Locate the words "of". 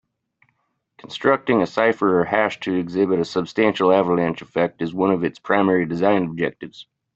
5.11-5.23